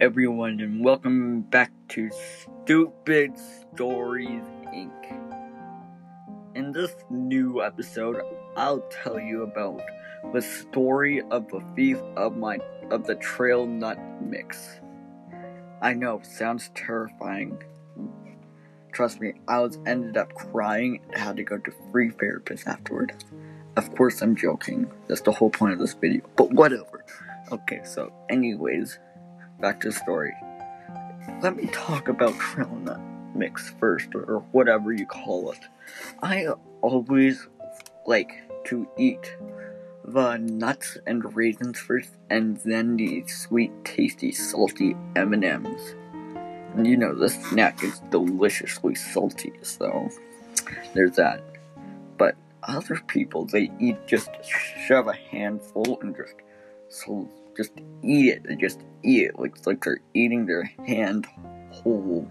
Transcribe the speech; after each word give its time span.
everyone, 0.00 0.60
and 0.60 0.84
welcome 0.84 1.40
back 1.40 1.72
to 1.88 2.08
Stupid 2.62 3.32
Stories 3.36 4.44
Inc. 4.72 4.94
In 6.54 6.70
this 6.70 6.94
new 7.10 7.64
episode, 7.64 8.22
I'll 8.56 8.88
tell 9.02 9.18
you 9.18 9.42
about 9.42 9.82
the 10.32 10.40
story 10.40 11.20
of 11.32 11.48
the 11.48 11.60
thief 11.74 11.98
of 12.16 12.36
my 12.36 12.60
of 12.92 13.08
the 13.08 13.16
trail 13.16 13.66
nut 13.66 13.98
mix. 14.22 14.78
I 15.82 15.94
know, 15.94 16.20
sounds 16.22 16.70
terrifying. 16.76 17.60
Trust 18.92 19.20
me, 19.20 19.32
I 19.48 19.58
was 19.58 19.80
ended 19.84 20.16
up 20.16 20.32
crying 20.32 21.00
and 21.08 21.20
had 21.20 21.36
to 21.38 21.42
go 21.42 21.58
to 21.58 21.72
free 21.90 22.10
therapist 22.10 22.68
afterward. 22.68 23.24
Of 23.76 23.92
course, 23.96 24.22
I'm 24.22 24.36
joking. 24.36 24.88
That's 25.08 25.22
the 25.22 25.32
whole 25.32 25.50
point 25.50 25.72
of 25.72 25.80
this 25.80 25.94
video. 25.94 26.22
But 26.36 26.52
whatever. 26.52 27.04
Okay, 27.50 27.80
so 27.84 28.12
anyways, 28.28 28.98
back 29.60 29.80
to 29.80 29.88
the 29.88 29.94
story. 29.94 30.34
Let 31.42 31.56
me 31.56 31.66
talk 31.72 32.08
about 32.08 32.38
trail 32.38 32.74
nut 32.82 33.00
mix 33.34 33.70
first, 33.78 34.14
or 34.14 34.44
whatever 34.52 34.92
you 34.92 35.06
call 35.06 35.52
it. 35.52 35.60
I 36.22 36.48
always 36.82 37.46
like 38.06 38.30
to 38.64 38.88
eat 38.96 39.36
the 40.04 40.38
nuts 40.38 40.98
and 41.06 41.36
raisins 41.36 41.78
first, 41.78 42.10
and 42.30 42.56
then 42.64 42.96
the 42.96 43.26
sweet, 43.26 43.70
tasty, 43.84 44.32
salty 44.32 44.96
M&Ms. 45.14 45.94
And 46.74 46.86
you 46.86 46.96
know, 46.96 47.14
this 47.14 47.34
snack 47.48 47.82
is 47.82 48.00
deliciously 48.10 48.94
salty, 48.94 49.52
so 49.62 50.10
there's 50.94 51.16
that. 51.16 51.42
But 52.16 52.36
other 52.62 53.00
people, 53.06 53.44
they 53.44 53.70
eat 53.78 54.06
just 54.06 54.30
shove 54.86 55.08
a 55.08 55.14
handful 55.14 55.98
and 56.00 56.16
just 56.16 56.34
just 57.58 57.72
eat 58.04 58.28
it. 58.28 58.44
They 58.44 58.54
just 58.54 58.80
eat 59.02 59.26
it. 59.26 59.38
Looks 59.38 59.66
like 59.66 59.84
they're 59.84 60.00
eating 60.14 60.46
their 60.46 60.62
hand 60.86 61.26
whole. 61.70 62.26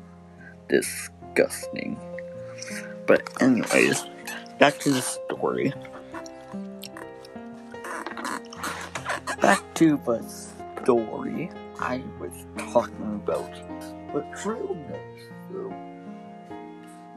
Disgusting. 0.70 2.00
But 3.06 3.30
anyways, 3.42 4.06
back 4.58 4.80
to 4.80 4.92
the 4.92 5.02
story. 5.02 5.74
Back 9.42 9.64
to 9.76 9.98
the 9.98 10.24
story 10.84 11.50
I 11.80 12.02
was 12.20 12.46
talking 12.72 13.22
about. 13.24 13.52
The 14.14 14.26
trail 14.42 14.76
mix. 14.90 15.02
So, 15.52 15.74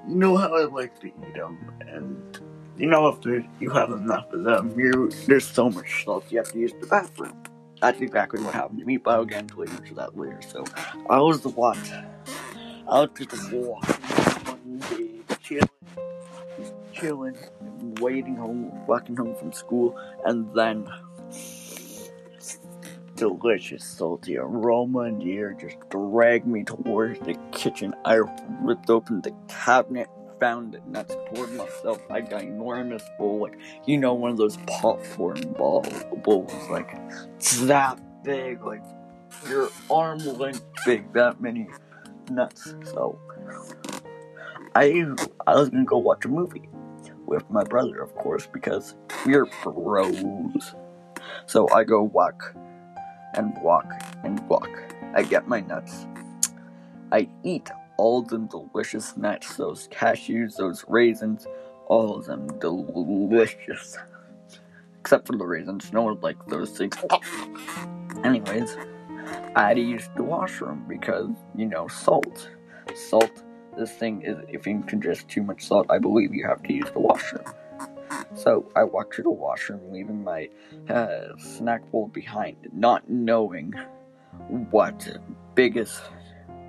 you 0.09 0.17
know 0.17 0.37
how 0.37 0.55
I 0.55 0.65
like 0.65 0.99
to 1.01 1.07
eat 1.07 1.35
them, 1.35 1.73
and 1.81 2.41
you 2.77 2.87
know 2.87 3.09
if 3.09 3.45
you 3.61 3.71
have 3.71 3.91
enough 3.91 4.33
of 4.33 4.45
them, 4.45 4.79
you 4.79 5.11
there's 5.27 5.47
so 5.47 5.71
much 5.71 6.05
salt 6.05 6.25
you 6.31 6.39
have 6.39 6.53
to 6.53 6.59
use 6.59 6.73
the 6.81 6.87
bathroom. 6.87 7.37
That's 7.81 8.01
exactly 8.01 8.43
what 8.43 8.55
happened 8.55 8.81
to 8.81 8.85
me, 8.85 8.99
but 8.99 9.15
I'll 9.15 9.25
get 9.25 9.41
into 9.41 9.95
that 9.95 10.17
later. 10.17 10.41
So, 10.47 10.65
I 11.09 11.19
was 11.19 11.41
the 11.41 11.49
one. 11.49 11.79
I 12.89 13.01
was 13.01 13.11
just 13.17 13.53
walking 13.53 13.95
one 14.45 14.83
chilling, 15.43 15.69
just 16.59 16.75
chilling, 16.93 17.37
waiting 18.01 18.37
home, 18.37 18.87
walking 18.87 19.17
home 19.17 19.35
from 19.37 19.53
school, 19.53 19.99
and 20.25 20.53
then 20.55 20.87
delicious 23.15 23.85
salty 23.85 24.39
aroma 24.39 25.01
in 25.01 25.19
the 25.19 25.33
air 25.37 25.57
just 25.61 25.77
dragged 25.91 26.47
me 26.47 26.65
towards 26.65 27.21
the 27.21 27.35
kitchen. 27.53 27.95
I 28.05 28.21
ripped 28.63 28.91
open 28.91 29.21
the 29.21 29.35
cabinet, 29.47 30.09
found 30.41 30.73
the 30.73 30.81
nuts, 30.87 31.15
poured 31.27 31.53
myself 31.53 32.01
like 32.09 32.33
an 32.33 32.41
enormous 32.41 33.03
bowl, 33.19 33.43
like 33.43 33.59
you 33.87 33.99
know, 33.99 34.15
one 34.15 34.31
of 34.31 34.37
those 34.37 34.57
popcorn 34.67 35.41
ball 35.53 35.85
bowls, 36.25 36.53
like 36.71 36.97
that 37.63 38.01
big, 38.25 38.65
like 38.65 38.83
your 39.49 39.69
arm 39.91 40.19
length 40.19 40.65
big, 40.85 41.13
that 41.13 41.41
many 41.41 41.69
nuts. 42.31 42.75
So 42.85 43.19
I 44.75 45.05
I 45.47 45.55
was 45.55 45.69
gonna 45.69 45.85
go 45.85 45.99
watch 45.99 46.25
a 46.25 46.29
movie 46.29 46.69
with 47.27 47.49
my 47.51 47.65
brother, 47.65 48.01
of 48.01 48.15
course, 48.15 48.47
because 48.47 48.97
we're 49.25 49.47
bros. 49.63 50.75
So 51.47 51.69
I 51.71 51.85
go 51.85 52.03
walk 52.03 52.55
and 53.35 53.57
walk 53.63 53.87
and 54.25 54.41
walk. 54.49 54.71
I 55.15 55.23
get 55.23 55.49
my 55.49 55.61
nuts. 55.61 56.07
I 57.13 57.29
eat 57.43 57.71
all 58.01 58.23
the 58.23 58.39
delicious 58.39 59.15
nuts, 59.19 59.57
those 59.57 59.87
cashews, 59.89 60.57
those 60.57 60.87
raisins, 60.89 61.47
all 61.87 62.17
of 62.17 62.25
them 62.25 62.47
delicious. 62.59 63.99
Except 65.01 65.27
for 65.27 65.37
the 65.37 65.45
raisins, 65.45 65.93
no 65.93 66.03
one 66.05 66.19
likes 66.23 66.43
those 66.49 66.71
things. 66.71 66.97
Anyways, 68.25 68.75
I 69.55 69.69
had 69.69 69.75
to 69.75 69.83
use 69.83 70.09
the 70.17 70.23
washroom 70.23 70.87
because, 70.89 71.29
you 71.55 71.67
know, 71.67 71.89
salt. 71.89 72.49
Salt, 72.95 73.43
this 73.77 73.91
thing 73.91 74.23
is, 74.23 74.39
if 74.49 74.67
you 74.67 74.77
ingest 74.77 75.29
too 75.29 75.43
much 75.43 75.63
salt, 75.63 75.87
I 75.91 75.99
believe 75.99 76.33
you 76.33 76.47
have 76.49 76.63
to 76.63 76.73
use 76.73 76.91
the 76.93 77.01
washroom. 77.01 77.45
So 78.35 78.67
I 78.75 78.85
walked 78.85 79.15
to 79.17 79.23
the 79.23 79.31
washroom, 79.31 79.93
leaving 79.93 80.25
my 80.25 80.49
uh, 80.89 81.37
snack 81.37 81.83
bowl 81.91 82.09
behind, 82.09 82.57
not 82.73 83.11
knowing 83.11 83.75
what 84.71 85.07
biggest 85.55 86.01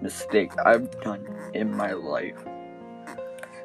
mistake 0.01 0.51
I've 0.65 0.89
done 1.01 1.27
in 1.53 1.75
my 1.75 1.91
life. 1.93 2.37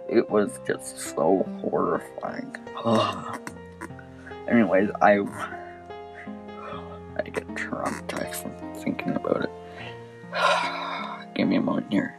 It 0.08 0.28
was 0.30 0.60
just 0.66 0.98
so 0.98 1.44
horrifying. 1.60 2.56
Anyways, 4.48 4.90
I 5.02 5.18
I 7.18 7.22
get 7.22 7.46
traumatized 7.48 8.42
from 8.42 8.74
thinking 8.74 9.16
about 9.16 9.44
it. 9.44 9.50
Give 11.34 11.48
me 11.48 11.56
a 11.56 11.60
moment 11.60 11.90
here. 11.90 12.18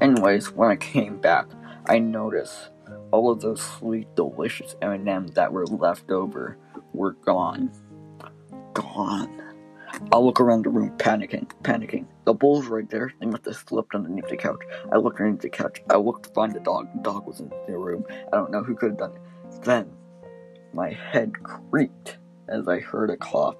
Anyways, 0.00 0.52
when 0.52 0.70
I 0.70 0.76
came 0.76 1.18
back, 1.20 1.46
I 1.86 1.98
noticed 1.98 2.70
all 3.10 3.30
of 3.30 3.40
those 3.40 3.62
sweet, 3.62 4.14
delicious 4.14 4.76
M&Ms 4.80 5.32
that 5.32 5.52
were 5.52 5.66
left 5.66 6.10
over 6.10 6.56
were 6.92 7.12
gone. 7.12 7.70
Gone. 8.74 9.41
I 10.10 10.18
look 10.18 10.40
around 10.40 10.64
the 10.64 10.70
room, 10.70 10.90
panicking, 10.98 11.46
panicking. 11.62 12.06
The 12.24 12.34
bowl's 12.34 12.66
right 12.66 12.88
there. 12.88 13.12
They 13.20 13.26
must 13.26 13.44
have 13.44 13.56
slipped 13.56 13.94
underneath 13.94 14.28
the 14.28 14.36
couch. 14.36 14.60
I 14.92 14.96
look 14.96 15.14
underneath 15.14 15.42
the 15.42 15.48
couch. 15.48 15.82
I 15.88 15.96
look 15.96 16.22
to 16.24 16.30
find 16.30 16.52
the 16.54 16.60
dog. 16.60 16.88
The 16.94 17.02
dog 17.02 17.26
was 17.26 17.40
in 17.40 17.50
the 17.66 17.78
room. 17.78 18.04
I 18.10 18.36
don't 18.36 18.50
know 18.50 18.62
who 18.62 18.74
could 18.74 18.90
have 18.90 18.98
done 18.98 19.12
it. 19.12 19.62
Then, 19.62 19.90
my 20.72 20.90
head 20.90 21.32
creaked 21.42 22.18
as 22.48 22.68
I 22.68 22.80
heard 22.80 23.10
a 23.10 23.16
cough. 23.16 23.56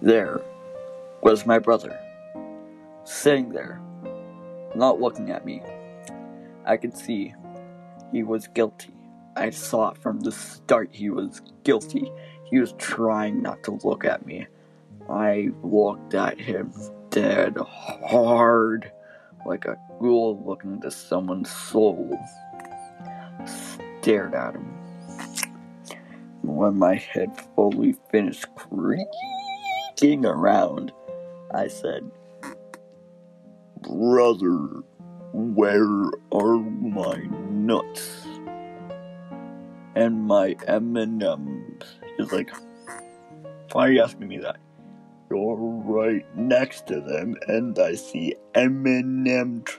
There 0.00 0.40
was 1.22 1.46
my 1.46 1.58
brother, 1.58 1.98
sitting 3.04 3.50
there, 3.50 3.80
not 4.74 5.00
looking 5.00 5.30
at 5.30 5.44
me. 5.44 5.62
I 6.64 6.76
could 6.76 6.96
see 6.96 7.34
he 8.12 8.22
was 8.22 8.48
guilty. 8.48 8.94
I 9.36 9.50
saw 9.50 9.92
from 9.92 10.20
the 10.20 10.32
start 10.32 10.90
he 10.92 11.10
was 11.10 11.40
guilty. 11.64 12.10
He 12.44 12.58
was 12.58 12.74
trying 12.78 13.42
not 13.42 13.62
to 13.64 13.78
look 13.82 14.04
at 14.04 14.26
me. 14.26 14.46
I 15.08 15.50
looked 15.62 16.14
at 16.14 16.38
him 16.38 16.72
dead 17.10 17.56
hard, 17.56 18.90
like 19.46 19.64
a 19.64 19.78
ghoul 20.00 20.42
looking 20.44 20.80
to 20.82 20.90
someone's 20.90 21.50
soul. 21.50 22.18
Stared 24.00 24.34
at 24.34 24.54
him. 24.54 24.66
When 26.42 26.78
my 26.78 26.96
head 26.96 27.30
fully 27.54 27.94
finished 28.10 28.46
creaking 28.56 30.26
around, 30.26 30.92
I 31.54 31.68
said, 31.68 32.10
Brother, 33.80 34.82
where 35.32 36.10
are 36.32 36.58
my 36.58 37.16
nuts? 37.50 38.21
And 39.94 40.22
my 40.22 40.56
M&Ms. 40.66 41.88
He's 42.16 42.32
like, 42.32 42.50
why 43.72 43.88
are 43.88 43.92
you 43.92 44.02
asking 44.02 44.28
me 44.28 44.38
that? 44.38 44.58
You're 45.30 45.56
right 45.56 46.26
next 46.36 46.86
to 46.88 47.00
them, 47.00 47.36
and 47.48 47.78
I 47.78 47.94
see 47.94 48.34
M&M 48.54 49.62
tr- 49.64 49.78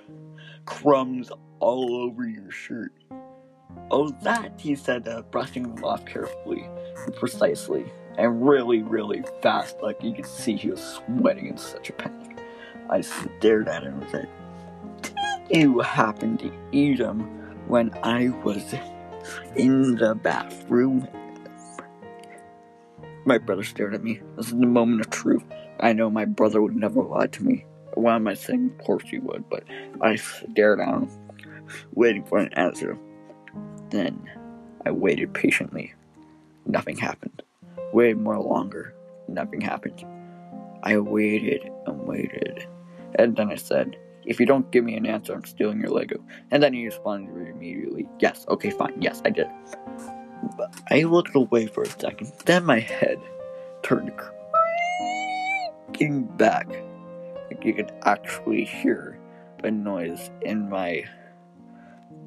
crumbs 0.65 1.31
all 1.59 1.95
over 1.95 2.27
your 2.27 2.49
shirt. 2.49 2.91
Oh, 3.91 4.09
that, 4.23 4.59
he 4.59 4.75
said, 4.75 5.07
uh, 5.07 5.21
brushing 5.23 5.75
them 5.75 5.83
off 5.83 6.05
carefully 6.05 6.67
and 7.05 7.15
precisely, 7.15 7.85
and 8.17 8.47
really, 8.47 8.81
really 8.81 9.23
fast, 9.41 9.77
like 9.81 10.01
you 10.01 10.13
could 10.13 10.25
see 10.25 10.55
he 10.55 10.71
was 10.71 10.99
sweating 11.05 11.47
in 11.47 11.57
such 11.57 11.89
a 11.89 11.93
panic. 11.93 12.39
I 12.89 13.01
stared 13.01 13.67
at 13.67 13.83
him 13.83 14.01
and 14.01 14.09
said, 14.11 14.29
Did 15.49 15.61
you 15.61 15.79
happen 15.79 16.37
to 16.37 16.51
eat 16.71 16.97
them 16.97 17.21
when 17.67 17.91
I 18.03 18.29
was 18.43 18.73
in 19.55 19.95
the 19.95 20.15
bathroom? 20.15 21.07
My 23.25 23.37
brother 23.37 23.63
stared 23.63 23.93
at 23.93 24.03
me. 24.03 24.21
This 24.35 24.47
is 24.47 24.57
the 24.57 24.65
moment 24.65 25.01
of 25.01 25.09
truth. 25.09 25.43
I 25.79 25.93
know 25.93 26.09
my 26.09 26.25
brother 26.25 26.61
would 26.61 26.75
never 26.75 27.01
lie 27.01 27.27
to 27.27 27.43
me. 27.43 27.65
Why 27.93 28.15
am 28.15 28.27
I 28.27 28.33
saying? 28.33 28.75
Of 28.79 28.85
course 28.85 29.03
he 29.05 29.19
would, 29.19 29.49
but 29.49 29.63
I 30.01 30.15
stared 30.15 30.79
at 30.79 30.87
him, 30.87 31.09
waiting 31.93 32.23
for 32.25 32.39
an 32.39 32.51
answer. 32.53 32.97
Then 33.89 34.29
I 34.85 34.91
waited 34.91 35.33
patiently. 35.33 35.93
Nothing 36.65 36.97
happened. 36.97 37.43
Waited 37.93 38.19
more 38.19 38.39
longer. 38.39 38.93
Nothing 39.27 39.61
happened. 39.61 40.03
I 40.83 40.97
waited 40.97 41.69
and 41.85 42.05
waited. 42.05 42.67
And 43.15 43.35
then 43.35 43.51
I 43.51 43.55
said, 43.55 43.97
if 44.25 44.39
you 44.39 44.45
don't 44.45 44.71
give 44.71 44.83
me 44.83 44.95
an 44.95 45.05
answer, 45.05 45.33
I'm 45.33 45.45
stealing 45.45 45.79
your 45.79 45.89
Lego. 45.89 46.23
And 46.51 46.61
then 46.61 46.73
he 46.73 46.85
responded 46.85 47.47
immediately, 47.47 48.07
yes, 48.19 48.45
okay, 48.49 48.69
fine, 48.69 49.01
yes, 49.01 49.21
I 49.25 49.29
did. 49.29 49.47
But 50.57 50.73
I 50.89 51.03
looked 51.03 51.35
away 51.35 51.67
for 51.67 51.83
a 51.83 51.89
second. 51.89 52.31
Then 52.45 52.65
my 52.65 52.79
head 52.79 53.19
turned 53.81 54.11
creaking 55.87 56.23
back. 56.37 56.67
Like 57.49 57.63
you 57.63 57.73
could 57.73 57.91
actually 58.03 58.65
hear 58.65 59.19
the 59.61 59.71
noise 59.71 60.29
in 60.41 60.69
my 60.69 61.05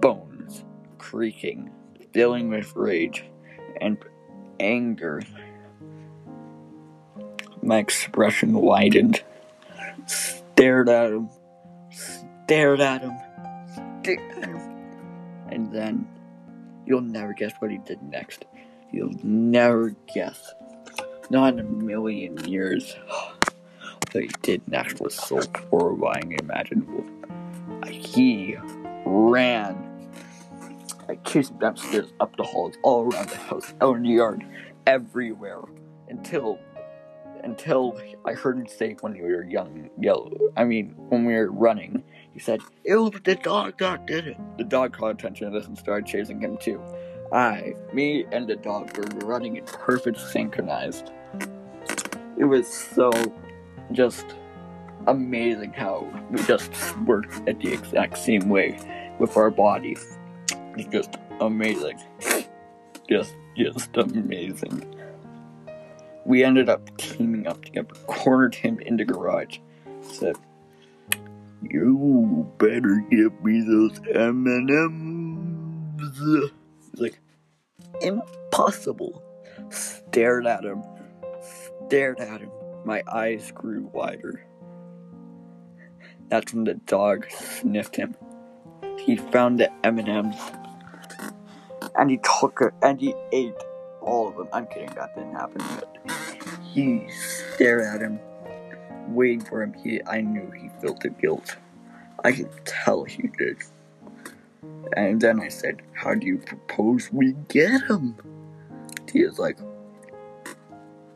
bones 0.00 0.64
creaking, 0.98 1.70
filling 2.12 2.48
with 2.48 2.74
rage 2.74 3.24
and 3.80 3.98
anger. 4.60 5.22
My 7.62 7.78
expression 7.78 8.54
widened, 8.54 9.22
stared 10.06 10.88
at 10.88 11.12
him, 11.12 11.28
stared 11.96 12.80
at 12.80 13.02
him, 13.02 13.16
and 15.48 15.72
then 15.72 16.06
you'll 16.86 17.00
never 17.00 17.32
guess 17.32 17.52
what 17.58 17.70
he 17.70 17.78
did 17.78 18.02
next. 18.02 18.44
You'll 18.92 19.14
never 19.22 19.94
guess. 20.14 20.54
Not 21.30 21.54
in 21.54 21.60
a 21.60 21.64
million 21.64 22.36
years. 22.44 22.94
What 24.12 24.22
he 24.22 24.30
did 24.42 24.66
next 24.68 25.00
was 25.00 25.14
so 25.14 25.40
horrifying 25.70 26.32
imaginable. 26.32 27.04
He 27.88 28.56
ran. 29.04 29.76
I 31.08 31.16
chased 31.16 31.50
him 31.50 31.58
downstairs, 31.58 32.12
up 32.20 32.36
the 32.36 32.44
halls, 32.44 32.74
all 32.82 33.12
around 33.12 33.28
the 33.28 33.36
house, 33.36 33.74
out 33.80 33.96
in 33.96 34.02
the 34.04 34.10
yard, 34.10 34.44
everywhere, 34.86 35.62
until 36.08 36.58
until 37.46 37.98
I 38.24 38.32
heard 38.32 38.58
him 38.58 38.66
say 38.66 38.96
when 39.00 39.14
we 39.14 39.22
were 39.22 39.44
young, 39.44 39.88
yellow. 39.98 40.36
I 40.56 40.64
mean, 40.64 40.94
when 41.08 41.24
we 41.24 41.34
were 41.34 41.50
running, 41.50 42.02
he 42.32 42.40
said, 42.40 42.60
"It 42.84 42.96
was 42.96 43.12
the 43.24 43.36
dog 43.36 43.78
that 43.78 44.06
did 44.06 44.26
it." 44.26 44.36
The 44.58 44.64
dog 44.64 44.92
caught 44.92 45.12
attention 45.12 45.50
to 45.50 45.58
this 45.58 45.68
and 45.68 45.78
started 45.78 46.06
chasing 46.06 46.40
him 46.40 46.58
too. 46.58 46.80
I, 47.32 47.74
me, 47.92 48.26
and 48.32 48.46
the 48.46 48.56
dog 48.56 48.96
were 48.96 49.26
running 49.26 49.56
in 49.56 49.64
perfect 49.64 50.18
synchronized. 50.18 51.10
It 52.38 52.44
was 52.44 52.68
so 52.68 53.10
just 53.92 54.26
amazing 55.06 55.72
how 55.72 56.06
we 56.30 56.42
just 56.42 56.70
worked 56.98 57.48
at 57.48 57.60
the 57.60 57.72
exact 57.72 58.18
same 58.18 58.48
way 58.48 58.78
with 59.18 59.36
our 59.36 59.50
bodies. 59.50 60.18
It's 60.76 60.88
just 60.88 61.16
amazing. 61.40 61.98
Just, 63.08 63.36
just 63.56 63.96
amazing. 63.96 64.84
We 66.26 66.42
ended 66.42 66.68
up 66.68 66.96
teaming 66.96 67.46
up 67.46 67.64
together, 67.64 67.94
cornered 68.08 68.56
him 68.56 68.80
in 68.80 68.96
the 68.96 69.04
garage, 69.04 69.58
said, 70.02 70.36
"You 71.62 72.50
better 72.58 73.04
give 73.08 73.44
me 73.44 73.60
those 73.60 74.00
M 74.12 74.44
and 74.48 74.68
M's." 74.68 76.50
Like 76.96 77.20
impossible. 78.00 79.22
Stared 79.70 80.48
at 80.48 80.64
him, 80.64 80.82
stared 81.86 82.18
at 82.18 82.40
him. 82.40 82.50
My 82.84 83.04
eyes 83.06 83.52
grew 83.52 83.88
wider. 83.92 84.44
That's 86.28 86.52
when 86.52 86.64
the 86.64 86.74
dog 86.74 87.30
sniffed 87.30 87.94
him. 87.94 88.16
He 88.98 89.16
found 89.16 89.60
the 89.60 89.70
M&Ms 89.86 90.36
and 91.96 92.10
he 92.10 92.18
took 92.40 92.60
it 92.60 92.74
and 92.82 93.00
he 93.00 93.14
ate 93.32 93.54
all 94.06 94.28
of 94.28 94.36
them. 94.36 94.48
I'm 94.52 94.66
kidding, 94.66 94.90
that 94.94 95.14
didn't 95.14 95.34
happen. 95.34 95.62
He 96.72 97.08
stared 97.10 97.82
at 97.82 98.00
him, 98.00 98.18
waiting 99.08 99.44
for 99.44 99.62
him. 99.62 99.74
He, 99.74 100.00
I 100.06 100.20
knew 100.20 100.50
he 100.50 100.70
felt 100.80 101.00
the 101.00 101.10
guilt. 101.10 101.56
I 102.24 102.32
could 102.32 102.48
tell 102.64 103.04
he 103.04 103.28
did. 103.38 103.58
And 104.96 105.20
then 105.20 105.40
I 105.40 105.48
said, 105.48 105.82
"How 105.92 106.14
do 106.14 106.26
you 106.26 106.38
propose 106.38 107.12
we 107.12 107.32
get 107.48 107.82
him?" 107.82 108.16
He 109.12 109.24
was 109.24 109.38
like, 109.38 109.58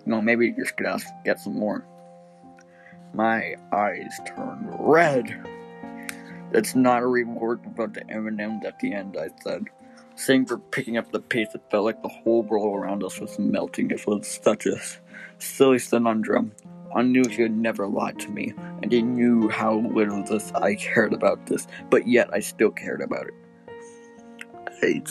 "No, 0.07 0.21
maybe 0.21 0.47
you're 0.47 0.65
just 0.65 0.77
gonna 0.77 0.99
get 1.25 1.41
some 1.41 1.59
more." 1.59 1.85
My 3.15 3.57
eyes 3.73 4.21
turned 4.27 4.75
red. 4.79 5.47
That's 6.53 6.75
not 6.75 7.03
a 7.03 7.07
reward 7.07 7.61
about 7.65 7.95
the 7.95 8.09
M&Ms 8.11 8.65
at 8.65 8.79
the 8.81 8.93
end, 8.93 9.17
I 9.17 9.29
said. 9.43 9.65
Same 10.21 10.45
for 10.45 10.59
picking 10.59 10.99
up 10.99 11.11
the 11.11 11.19
pace, 11.19 11.49
it 11.55 11.63
felt 11.71 11.87
like 11.87 12.03
the 12.03 12.09
whole 12.09 12.43
world 12.43 12.79
around 12.79 13.03
us 13.03 13.19
was 13.19 13.39
melting. 13.39 13.91
It 13.91 14.07
was 14.07 14.39
such 14.43 14.67
a 14.67 14.77
silly 15.39 15.81
conundrum. 15.81 16.53
I 16.95 17.01
knew 17.01 17.25
he 17.27 17.41
had 17.41 17.57
never 17.57 17.87
lied 17.87 18.19
to 18.19 18.29
me, 18.29 18.53
and 18.83 18.93
he 18.93 19.01
knew 19.01 19.49
how 19.49 19.79
little 19.79 20.23
this 20.23 20.53
I 20.53 20.75
cared 20.75 21.15
about 21.15 21.47
this, 21.47 21.67
but 21.89 22.07
yet 22.07 22.29
I 22.35 22.41
still 22.41 22.71
cared 22.71 23.01
about 23.01 23.29
it. 23.29 23.35
I 24.83 25.03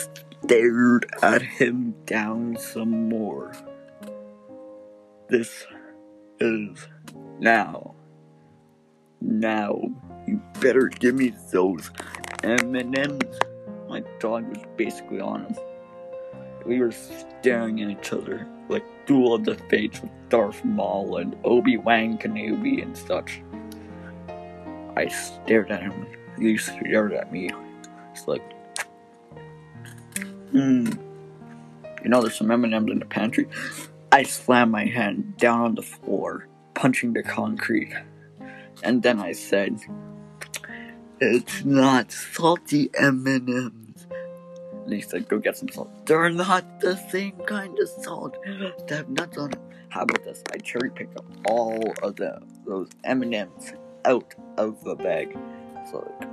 stared 0.43 1.07
at 1.23 1.41
him 1.41 1.95
down 2.05 2.55
some 2.59 3.09
more. 3.09 3.53
This 5.27 5.65
is 6.39 6.87
now. 7.39 7.95
Now, 9.21 9.81
you 10.27 10.39
better 10.61 10.87
give 10.87 11.15
me 11.15 11.33
those 11.51 11.89
M&Ms. 12.43 13.39
My 13.89 14.03
dog 14.19 14.47
was 14.47 14.59
basically 14.77 15.19
on 15.19 15.45
him. 15.45 15.55
We 16.65 16.79
were 16.79 16.91
staring 16.91 17.81
at 17.81 17.89
each 17.89 18.13
other 18.13 18.47
like 18.67 18.83
Duel 19.07 19.33
of 19.33 19.45
the 19.45 19.55
Fates 19.55 20.01
with 20.01 20.11
Darth 20.29 20.63
Maul 20.63 21.17
and 21.17 21.35
Obi-Wan 21.43 22.19
Kenobi 22.19 22.83
and 22.83 22.95
such. 22.95 23.41
I 24.95 25.07
stared 25.07 25.71
at 25.71 25.81
him. 25.81 26.05
He 26.37 26.57
stared 26.57 27.13
at 27.13 27.31
me. 27.31 27.49
It's 28.11 28.27
like, 28.27 28.43
hmm. 30.51 30.87
You 32.03 32.09
know, 32.09 32.21
there's 32.21 32.37
some 32.37 32.51
M&Ms 32.51 32.91
in 32.91 32.99
the 32.99 33.05
pantry. 33.05 33.47
I 34.11 34.23
slammed 34.23 34.71
my 34.71 34.85
hand 34.85 35.37
down 35.37 35.61
on 35.61 35.75
the 35.75 35.81
floor, 35.81 36.47
punching 36.73 37.13
the 37.13 37.23
concrete. 37.23 37.93
And 38.83 39.03
then 39.03 39.19
I 39.19 39.33
said, 39.33 39.79
"It's 41.19 41.65
not 41.65 42.11
salty 42.11 42.89
M&Ms." 42.93 43.71
And 44.83 44.93
he 44.93 45.01
said, 45.01 45.27
"Go 45.27 45.39
get 45.39 45.57
some 45.57 45.69
salt." 45.69 45.89
They're 46.05 46.29
not 46.29 46.79
the 46.79 46.95
same 46.95 47.37
kind 47.45 47.77
of 47.77 47.89
salt. 47.89 48.37
They 48.87 48.95
have 48.95 49.09
nuts 49.09 49.37
on 49.37 49.51
them. 49.51 49.61
How 49.89 50.03
about 50.03 50.23
this? 50.23 50.43
I 50.53 50.57
cherry 50.57 50.89
picked 50.91 51.17
up 51.17 51.25
all 51.47 51.93
of 52.03 52.15
the 52.15 52.41
those 52.65 52.89
M&Ms 53.03 53.73
out 54.05 54.33
of 54.57 54.83
the 54.83 54.95
bag. 54.95 55.37
So 55.91 56.11
like, 56.19 56.29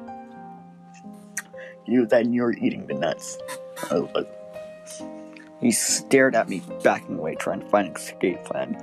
you 1.87 2.07
then 2.07 2.33
you're 2.33 2.53
eating 2.53 2.87
the 2.87 2.95
nuts. 2.95 3.39
I 3.91 3.99
was 3.99 4.11
like, 4.15 4.31
he 5.61 5.71
stared 5.71 6.35
at 6.35 6.49
me, 6.49 6.63
backing 6.83 7.19
away, 7.19 7.35
trying 7.35 7.61
to 7.61 7.67
find 7.67 7.89
an 7.89 7.97
escape 7.97 8.45
plan. 8.45 8.77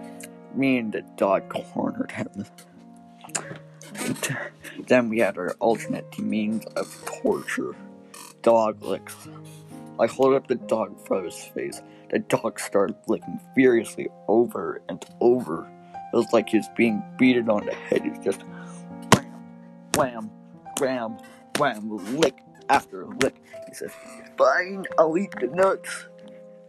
Me 0.55 0.77
and 0.77 0.91
the 0.91 1.01
dog 1.17 1.49
cornered 1.49 2.11
him. 2.11 2.45
Then 4.87 5.09
we 5.09 5.19
had 5.19 5.37
our 5.37 5.51
alternate 5.59 6.17
means 6.19 6.65
of 6.75 6.87
torture 7.05 7.75
dog 8.41 8.83
licks. 8.83 9.15
I 9.99 10.07
hold 10.07 10.33
up 10.33 10.47
the 10.47 10.55
dog 10.55 10.91
in 10.91 11.05
front 11.05 11.25
of 11.25 11.33
his 11.33 11.43
face. 11.43 11.81
The 12.09 12.19
dog 12.19 12.59
started 12.59 12.95
licking 13.07 13.39
furiously 13.55 14.07
over 14.27 14.81
and 14.89 15.03
over. 15.21 15.69
It 16.13 16.15
was 16.15 16.31
like 16.33 16.49
he 16.49 16.57
was 16.57 16.69
being 16.75 17.03
beaten 17.17 17.49
on 17.49 17.65
the 17.65 17.73
head. 17.73 18.01
He 18.03 18.09
was 18.09 18.19
just 18.19 18.43
wham, 19.95 20.29
wham, 20.79 20.79
wham, 20.79 21.17
wham, 21.57 22.17
lick 22.17 22.37
after 22.69 23.05
lick. 23.21 23.35
He 23.67 23.73
said, 23.73 23.91
Fine, 24.37 24.85
I'll 24.97 25.17
eat 25.17 25.33
the 25.39 25.47
nuts. 25.47 26.07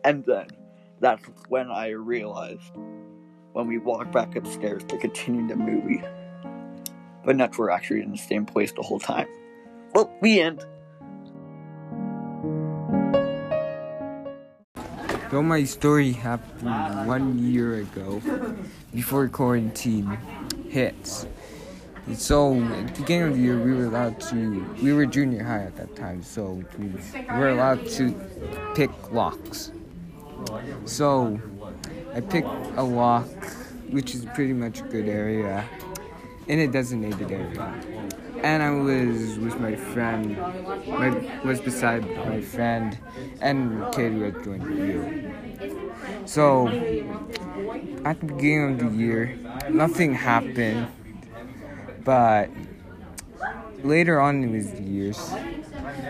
And 0.05 0.25
then 0.25 0.49
that's 1.01 1.25
when 1.49 1.71
I 1.71 1.91
realized 1.91 2.73
when 3.53 3.67
we 3.67 3.79
walked 3.79 4.13
back 4.13 4.37
upstairs 4.37 4.85
to 4.85 4.99
continue 4.99 5.47
the 5.47 5.57
movie. 5.57 6.03
The 7.25 7.33
nuts 7.33 7.57
were 7.57 7.71
actually 7.71 8.03
in 8.03 8.11
the 8.11 8.19
same 8.19 8.45
place 8.45 8.73
the 8.73 8.83
whole 8.83 9.01
time. 9.01 9.29
Well, 9.95 10.13
the 10.21 10.41
end. 10.41 10.65
Well, 15.35 15.43
my 15.43 15.65
story 15.65 16.13
happened 16.13 17.09
one 17.09 17.41
year 17.41 17.79
ago, 17.79 18.23
before 18.95 19.27
quarantine 19.27 20.17
hits. 20.69 21.27
So, 22.15 22.55
at 22.55 22.95
the 22.95 23.01
beginning 23.01 23.29
of 23.31 23.35
the 23.35 23.41
year, 23.41 23.59
we 23.59 23.75
were 23.75 23.87
allowed 23.87 24.21
to, 24.31 24.65
we 24.81 24.93
were 24.93 25.07
junior 25.07 25.43
high 25.43 25.65
at 25.65 25.75
that 25.75 25.97
time, 25.97 26.23
so 26.23 26.63
we 26.79 26.93
were 27.37 27.49
allowed 27.49 27.85
to 27.99 28.15
pick 28.77 28.93
locks. 29.11 29.73
So, 30.85 31.41
I 32.15 32.21
picked 32.21 32.47
a 32.77 32.85
lock, 32.85 33.27
which 33.91 34.15
is 34.15 34.27
pretty 34.37 34.53
much 34.53 34.83
a 34.83 34.85
good 34.85 35.09
area, 35.09 35.65
in 36.47 36.61
a 36.61 36.69
designated 36.69 37.33
area. 37.33 37.75
And 38.45 38.63
I 38.63 38.71
was 38.73 39.39
with 39.39 39.59
my 39.59 39.75
friend, 39.75 40.37
my, 40.87 41.09
was 41.45 41.63
beside 41.63 42.05
my 42.29 42.43
friend 42.43 42.99
and 43.41 43.91
kid 43.95 44.13
who 44.13 44.21
had 44.21 44.45
joined 44.45 44.77
year. 44.77 45.35
So, 46.27 46.69
at 48.05 48.21
the 48.21 48.27
beginning 48.27 48.73
of 48.73 48.79
the 48.81 48.99
year, 48.99 49.39
nothing 49.71 50.13
happened, 50.13 50.89
but 52.05 52.51
later 53.83 54.21
on 54.21 54.43
in 54.43 54.53
the 54.53 54.83
years, 54.83 55.33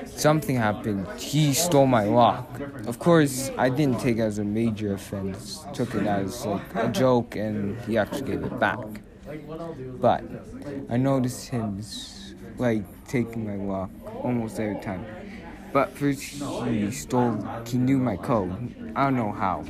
something 0.07 0.57
happened. 0.57 1.07
He 1.17 1.55
stole 1.55 1.87
my 1.87 2.03
lock. 2.03 2.61
Of 2.89 2.99
course, 2.99 3.53
I 3.57 3.69
didn't 3.69 4.01
take 4.01 4.17
it 4.17 4.23
as 4.23 4.39
a 4.39 4.45
major 4.45 4.95
offense. 4.95 5.65
Took 5.73 5.95
it 5.95 6.07
as 6.07 6.45
like 6.45 6.75
a 6.75 6.89
joke, 6.89 7.37
and 7.37 7.81
he 7.83 7.97
actually 7.97 8.23
gave 8.23 8.43
it 8.43 8.59
back. 8.59 8.79
But 10.01 10.25
I 10.91 10.97
noticed 10.97 11.49
him 11.49 11.81
like 12.59 12.83
taking 13.07 13.47
my 13.47 13.57
lock 13.57 13.91
almost 14.25 14.59
every 14.61 14.81
time. 14.81 15.05
But 15.73 15.97
first, 15.97 16.21
he 16.67 16.91
stole. 16.93 17.45
He 17.67 17.79
knew 17.79 17.99
my 17.99 18.17
code. 18.17 18.93
I 18.95 19.05
don't 19.05 19.17
know 19.17 19.33
how. 19.33 19.65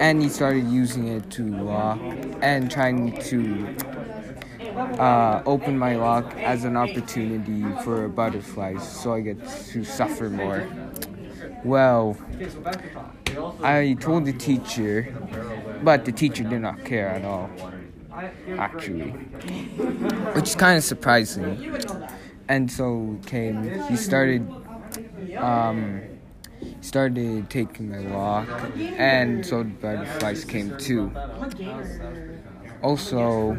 And 0.00 0.22
he 0.22 0.28
started 0.28 0.64
using 0.68 1.08
it 1.08 1.30
to 1.32 1.44
lock 1.44 2.00
and 2.40 2.70
trying 2.70 3.20
to 3.24 3.76
uh, 4.98 5.42
open 5.44 5.78
my 5.78 5.96
lock 5.96 6.34
as 6.36 6.64
an 6.64 6.76
opportunity 6.76 7.62
for 7.82 8.08
butterflies 8.08 8.86
so 8.86 9.14
I 9.14 9.20
get 9.20 9.38
to 9.72 9.84
suffer 9.84 10.30
more. 10.30 10.66
Well, 11.64 12.16
I 13.62 13.96
told 14.00 14.24
the 14.24 14.32
teacher, 14.32 15.14
but 15.82 16.04
the 16.04 16.12
teacher 16.12 16.44
did 16.44 16.60
not 16.60 16.84
care 16.84 17.08
at 17.08 17.24
all, 17.24 17.50
actually, 18.58 19.10
which 20.34 20.48
is 20.48 20.54
kind 20.54 20.78
of 20.78 20.84
surprising. 20.84 21.58
And 22.48 22.70
so 22.70 23.18
came, 23.26 23.80
he 23.88 23.96
started, 23.96 24.46
um, 25.36 26.02
started 26.80 27.50
taking 27.50 27.90
my 27.90 27.98
lock, 27.98 28.48
and 28.98 29.44
so 29.44 29.62
the 29.62 29.70
butterflies 29.70 30.44
came 30.44 30.76
too. 30.76 31.12
Also, 32.82 33.56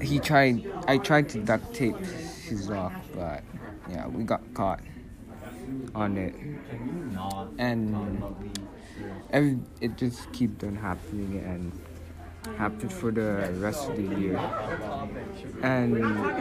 he 0.00 0.20
tried. 0.20 0.62
I 0.88 0.98
tried 0.98 1.28
to 1.30 1.38
duct 1.38 1.74
tape 1.74 2.04
his 2.48 2.68
lock, 2.68 2.92
but 3.14 3.42
yeah, 3.90 4.06
we 4.06 4.24
got 4.24 4.42
caught 4.54 4.80
on 5.94 6.16
it, 6.16 6.34
and 7.58 8.22
every, 9.32 9.58
it 9.80 9.96
just 9.96 10.32
kept 10.32 10.62
on 10.64 10.76
happening 10.76 11.42
and 11.44 11.72
happened 12.58 12.92
for 12.92 13.10
the 13.10 13.50
rest 13.58 13.88
of 13.88 13.96
the 13.96 14.20
year. 14.20 14.38
And 15.62 15.92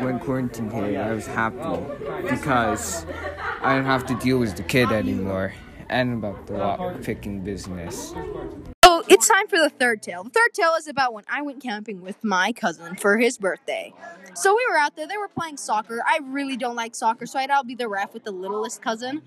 when 0.03 0.19
quarantine 0.19 0.69
hit, 0.69 0.97
I 0.97 1.11
was 1.13 1.27
happy 1.27 1.79
because 2.29 3.05
I 3.61 3.75
didn't 3.75 3.87
have 3.87 4.05
to 4.07 4.15
deal 4.15 4.39
with 4.39 4.55
the 4.55 4.63
kid 4.63 4.91
anymore 4.91 5.53
and 5.89 6.23
about 6.23 6.47
the 6.47 6.53
lock 6.53 7.01
picking 7.01 7.41
business 7.41 8.13
So 8.85 9.03
it's 9.07 9.27
time 9.27 9.47
for 9.47 9.57
the 9.57 9.69
third 9.69 10.01
tale. 10.01 10.23
The 10.23 10.29
third 10.29 10.53
tale 10.53 10.73
is 10.77 10.87
about 10.87 11.13
when 11.13 11.25
I 11.29 11.41
went 11.41 11.61
camping 11.61 12.01
with 12.01 12.23
my 12.23 12.53
cousin 12.53 12.95
for 12.95 13.17
his 13.17 13.37
birthday. 13.37 13.93
So 14.33 14.55
we 14.55 14.65
were 14.71 14.77
out 14.77 14.95
there, 14.95 15.07
they 15.07 15.17
were 15.17 15.27
playing 15.27 15.57
soccer. 15.57 16.01
I 16.05 16.19
really 16.23 16.57
don't 16.57 16.75
like 16.75 16.95
soccer, 16.95 17.25
so 17.25 17.39
I'd 17.39 17.51
be 17.67 17.75
the 17.75 17.89
ref 17.89 18.13
with 18.13 18.23
the 18.23 18.31
littlest 18.31 18.81
cousin. 18.81 19.21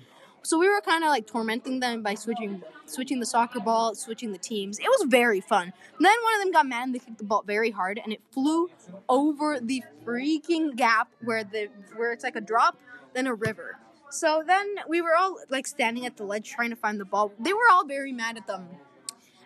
So 0.45 0.59
we 0.59 0.69
were 0.69 0.81
kind 0.83 1.03
of 1.03 1.09
like 1.09 1.27
tormenting 1.27 1.81
them 1.81 2.03
by 2.03 2.15
switching 2.15 2.63
switching 2.85 3.19
the 3.19 3.27
soccer 3.27 3.61
ball, 3.61 3.95
switching 3.95 4.31
the 4.33 4.39
teams. 4.39 4.79
It 4.79 4.87
was 4.87 5.07
very 5.09 5.41
fun. 5.41 5.73
And 5.97 6.05
then 6.05 6.13
one 6.23 6.35
of 6.35 6.43
them 6.43 6.53
got 6.53 6.67
mad 6.67 6.85
and 6.85 6.95
they 6.95 6.99
kicked 6.99 7.17
the 7.17 7.25
ball 7.25 7.43
very 7.47 7.71
hard 7.71 7.99
and 8.03 8.13
it 8.13 8.21
flew 8.31 8.69
over 9.09 9.59
the 9.59 9.83
freaking 10.05 10.77
gap 10.77 11.09
where 11.23 11.45
the 11.45 11.69
where 11.97 12.13
it's 12.13 12.23
like 12.23 12.37
a 12.37 12.43
drop, 12.43 12.79
then 13.15 13.27
a 13.27 13.35
river. 13.35 13.79
So 14.11 14.45
then 14.47 14.77
we 14.87 15.01
were 15.01 15.17
all 15.19 15.39
like 15.49 15.67
standing 15.67 16.05
at 16.05 16.19
the 16.19 16.25
ledge 16.25 16.51
trying 16.51 16.71
to 16.71 16.77
find 16.77 17.01
the 17.01 17.07
ball. 17.07 17.33
They 17.41 17.55
were 17.55 17.69
all 17.73 17.87
very 17.87 18.13
mad 18.13 18.37
at 18.37 18.47
them 18.47 18.69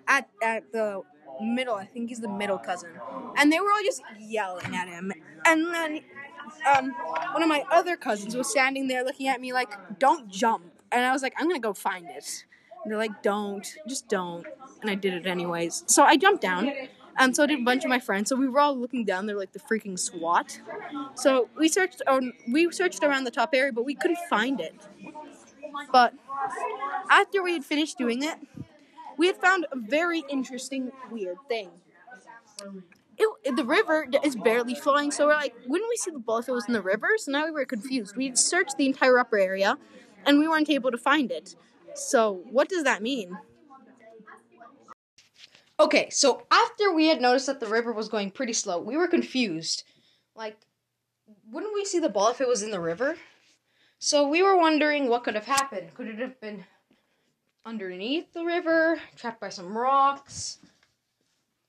at 0.09 0.29
at 0.43 0.73
the 0.73 1.03
middle. 1.41 1.77
I 1.77 1.87
think 1.87 2.09
he's 2.09 2.21
the 2.21 2.29
middle 2.29 2.59
cousin, 2.59 2.91
and 3.37 3.53
they 3.53 3.61
were 3.61 3.71
all 3.71 3.83
just 3.85 4.03
yelling 4.19 4.75
at 4.75 4.89
him. 4.89 5.13
And 5.47 5.73
then 5.73 6.01
um, 6.75 6.91
one 7.33 7.43
of 7.43 7.49
my 7.49 7.65
other 7.71 7.97
cousins 7.97 8.37
was 8.37 8.51
standing 8.51 8.89
there 8.89 9.05
looking 9.05 9.29
at 9.29 9.41
me 9.41 9.53
like, 9.53 9.99
"Don't 9.99 10.29
jump," 10.29 10.68
and 10.93 11.05
I 11.05 11.13
was 11.13 11.23
like, 11.23 11.35
"I'm 11.39 11.49
gonna 11.49 11.61
go 11.61 11.73
find 11.73 12.07
it." 12.07 12.45
And 12.83 12.91
they're 12.91 12.99
like, 12.99 13.23
"Don't, 13.23 13.67
just 13.89 14.09
don't," 14.09 14.47
and 14.81 14.91
I 14.91 14.95
did 14.95 15.15
it 15.15 15.27
anyways. 15.27 15.85
So 15.87 16.03
I 16.03 16.17
jumped 16.17 16.43
down. 16.43 16.73
And 17.21 17.35
so 17.35 17.47
did 17.47 17.59
a 17.59 17.65
bunch 17.65 17.83
of 17.83 17.91
my 17.91 17.99
friends. 17.99 18.29
So 18.29 18.37
we 18.37 18.49
were 18.49 18.61
all 18.61 18.79
looking 18.79 19.05
down 19.05 19.27
there 19.27 19.37
like 19.37 19.51
the 19.51 19.59
freaking 19.59 19.99
SWAT. 19.99 20.61
So 21.17 21.49
we 21.59 21.69
searched, 21.69 22.01
um, 22.07 22.33
we 22.53 22.71
searched 22.71 23.03
around 23.03 23.25
the 23.25 23.33
top 23.33 23.51
area, 23.55 23.73
but 23.73 23.85
we 23.85 23.97
couldn't 23.97 24.21
find 24.31 24.61
it. 24.61 24.77
But 25.91 26.15
after 27.11 27.43
we 27.43 27.55
had 27.55 27.65
finished 27.65 27.99
doing 27.99 28.23
it, 28.23 28.39
we 29.17 29.27
had 29.27 29.37
found 29.37 29.67
a 29.73 29.77
very 29.77 30.23
interesting, 30.31 30.93
weird 31.11 31.39
thing. 31.49 31.71
It, 33.17 33.57
the 33.57 33.65
river 33.65 34.07
is 34.23 34.37
barely 34.37 34.77
flowing, 34.77 35.11
so 35.11 35.27
we're 35.27 35.35
like, 35.35 35.57
wouldn't 35.67 35.89
we 35.89 35.97
see 35.97 36.13
the 36.13 36.21
ball 36.21 36.39
if 36.39 36.49
it 36.49 36.53
was 36.53 36.67
in 36.69 36.73
the 36.73 36.81
river? 36.81 37.09
So 37.17 37.33
now 37.33 37.47
we 37.47 37.51
were 37.51 37.65
confused. 37.65 38.17
We 38.17 38.37
searched 38.37 38.77
the 38.77 38.87
entire 38.87 39.19
upper 39.19 39.39
area, 39.39 39.77
and 40.29 40.39
we 40.39 40.47
weren't 40.47 40.71
able 40.71 40.91
to 40.91 40.99
find 40.99 41.33
it. 41.33 41.57
So 41.95 42.43
what 42.51 42.69
does 42.69 42.85
that 42.85 43.03
mean? 43.03 43.37
Okay, 45.81 46.11
so 46.11 46.43
after 46.51 46.93
we 46.93 47.07
had 47.07 47.21
noticed 47.21 47.47
that 47.47 47.61
the 47.61 47.67
river 47.67 47.93
was 47.93 48.09
going 48.09 48.31
pretty 48.31 48.53
slow, 48.53 48.79
we 48.79 48.97
were 48.97 49.09
confused. 49.09 49.85
Like, 50.37 50.57
wouldn't 51.51 51.75
we 51.75 51.85
see 51.85 51.99
the 51.99 52.09
ball 52.09 52.29
if 52.31 52.41
it 52.41 52.49
was 52.49 52.63
in 52.63 52.71
the 52.71 52.81
river? 52.81 53.17
So 53.99 54.29
we 54.29 54.43
were 54.43 54.57
wondering 54.57 55.09
what 55.09 55.25
could 55.25 55.35
have 55.35 55.47
happened. 55.47 55.95
Could 55.95 56.09
it 56.09 56.19
have 56.19 56.41
been 56.41 56.65
underneath 57.65 58.33
the 58.33 58.45
river, 58.45 59.01
trapped 59.17 59.41
by 59.41 59.49
some 59.49 59.77
rocks, 59.77 60.59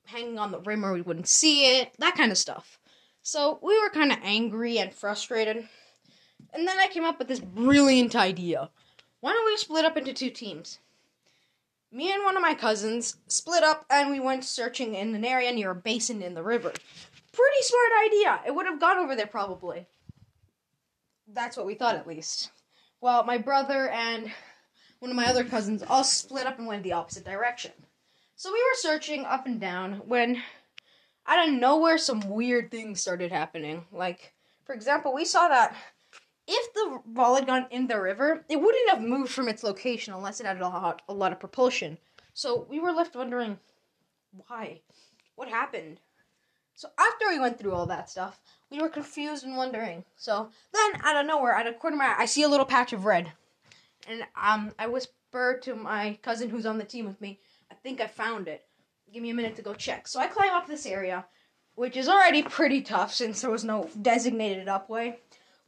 hanging 0.05 0.37
on 0.39 0.51
the 0.51 0.59
rim 0.59 0.81
where 0.81 0.93
we 0.93 1.01
wouldn't 1.01 1.27
see 1.27 1.77
it, 1.77 1.93
that 1.99 2.15
kind 2.15 2.31
of 2.31 2.37
stuff. 2.37 2.79
So 3.21 3.59
we 3.61 3.79
were 3.79 3.89
kind 3.89 4.11
of 4.11 4.17
angry 4.23 4.79
and 4.79 4.93
frustrated. 4.93 5.67
And 6.53 6.67
then 6.67 6.79
I 6.79 6.87
came 6.87 7.05
up 7.05 7.19
with 7.19 7.27
this 7.27 7.39
brilliant 7.39 8.15
idea. 8.15 8.69
Why 9.19 9.33
don't 9.33 9.45
we 9.45 9.57
split 9.57 9.85
up 9.85 9.97
into 9.97 10.13
two 10.13 10.29
teams? 10.29 10.79
Me 11.91 12.11
and 12.13 12.23
one 12.23 12.35
of 12.35 12.41
my 12.41 12.53
cousins 12.53 13.17
split 13.27 13.63
up 13.63 13.85
and 13.89 14.11
we 14.11 14.19
went 14.19 14.43
searching 14.43 14.95
in 14.95 15.15
an 15.15 15.25
area 15.25 15.51
near 15.51 15.71
a 15.71 15.75
basin 15.75 16.21
in 16.21 16.35
the 16.35 16.43
river. 16.43 16.71
Pretty 17.31 17.61
smart 17.61 17.91
idea. 18.05 18.39
It 18.45 18.55
would 18.55 18.65
have 18.65 18.79
gone 18.79 18.97
over 18.97 19.15
there 19.15 19.27
probably. 19.27 19.87
That's 21.27 21.57
what 21.57 21.65
we 21.65 21.75
thought 21.75 21.95
at 21.95 22.07
least. 22.07 22.51
Well, 23.01 23.23
my 23.23 23.37
brother 23.37 23.89
and 23.89 24.31
one 24.99 25.11
of 25.11 25.17
my 25.17 25.27
other 25.27 25.43
cousins 25.43 25.83
all 25.83 26.03
split 26.03 26.45
up 26.45 26.57
and 26.59 26.67
went 26.67 26.83
the 26.83 26.93
opposite 26.93 27.25
direction. 27.25 27.71
So 28.35 28.51
we 28.51 28.59
were 28.59 28.75
searching 28.75 29.25
up 29.25 29.45
and 29.45 29.59
down 29.59 30.01
when 30.05 30.41
out 31.25 31.47
of 31.47 31.53
nowhere 31.53 31.97
some 31.97 32.21
weird 32.29 32.71
things 32.71 33.01
started 33.01 33.31
happening. 33.31 33.85
Like, 33.91 34.33
for 34.65 34.73
example, 34.73 35.13
we 35.13 35.25
saw 35.25 35.47
that 35.47 35.75
if 36.49 36.73
the 36.73 36.99
ball 37.05 37.35
had 37.35 37.45
gone 37.45 37.67
in 37.71 37.87
the 37.87 38.01
river, 38.01 38.43
it 38.49 38.59
wouldn't 38.59 38.89
have 38.89 39.01
moved 39.01 39.31
from 39.31 39.47
its 39.47 39.63
location 39.63 40.13
unless 40.13 40.39
it 40.39 40.45
had 40.45 40.59
a 40.59 40.67
lot, 40.67 41.01
a 41.07 41.13
lot 41.13 41.31
of 41.31 41.39
propulsion. 41.39 41.97
So 42.33 42.65
we 42.69 42.79
were 42.79 42.91
left 42.91 43.15
wondering 43.15 43.59
why? 44.47 44.81
What 45.35 45.49
happened? 45.49 45.99
So 46.75 46.89
after 46.97 47.27
we 47.29 47.39
went 47.39 47.59
through 47.59 47.73
all 47.73 47.85
that 47.87 48.09
stuff, 48.09 48.39
we 48.69 48.79
were 48.79 48.89
confused 48.89 49.43
and 49.43 49.57
wondering. 49.57 50.05
So 50.15 50.49
then, 50.73 51.01
out 51.03 51.17
of 51.17 51.25
nowhere, 51.25 51.55
out 51.55 51.67
of 51.67 51.79
corner 51.79 51.95
of 51.95 51.99
my 51.99 52.05
eye, 52.05 52.15
I 52.19 52.25
see 52.25 52.43
a 52.43 52.47
little 52.47 52.65
patch 52.65 52.93
of 52.93 53.05
red 53.05 53.33
and 54.09 54.23
um, 54.41 54.71
I 54.77 54.87
whisper 54.87 55.59
to 55.63 55.75
my 55.75 56.17
cousin 56.21 56.49
who's 56.49 56.65
on 56.65 56.77
the 56.77 56.83
team 56.83 57.05
with 57.05 57.21
me, 57.21 57.39
I 57.71 57.75
think 57.75 58.01
I 58.01 58.07
found 58.07 58.47
it. 58.47 58.65
Give 59.13 59.23
me 59.23 59.29
a 59.29 59.35
minute 59.35 59.55
to 59.57 59.61
go 59.61 59.73
check. 59.73 60.07
So 60.07 60.19
I 60.19 60.27
climb 60.27 60.53
up 60.53 60.67
this 60.67 60.85
area, 60.85 61.25
which 61.75 61.95
is 61.95 62.07
already 62.07 62.43
pretty 62.43 62.81
tough 62.81 63.13
since 63.13 63.41
there 63.41 63.51
was 63.51 63.63
no 63.63 63.89
designated 64.01 64.67
upway. 64.67 65.17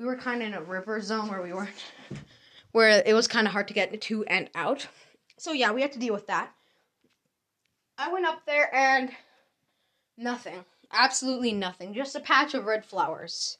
We 0.02 0.08
were 0.08 0.16
kind 0.16 0.42
of 0.42 0.48
in 0.48 0.54
a 0.56 0.62
river 0.64 1.00
zone 1.00 1.28
where 1.28 1.44
we 1.44 1.54
weren't, 1.54 1.70
where 2.72 3.04
it 3.06 3.14
was 3.14 3.28
kind 3.28 3.46
of 3.46 3.54
hard 3.54 3.68
to 3.68 3.76
get 3.76 4.02
to 4.02 4.26
and 4.26 4.50
out. 4.56 4.88
So 5.38 5.52
yeah, 5.52 5.72
we 5.72 5.84
had 5.84 5.92
to 5.92 6.00
deal 6.00 6.12
with 6.12 6.26
that. 6.26 6.52
I 8.00 8.12
went 8.12 8.26
up 8.26 8.44
there 8.48 8.74
and 8.74 9.12
nothing. 10.18 10.66
Absolutely 10.92 11.52
nothing. 11.52 11.94
Just 11.94 12.16
a 12.16 12.20
patch 12.20 12.56
of 12.56 12.66
red 12.66 12.84
flowers. 12.84 13.60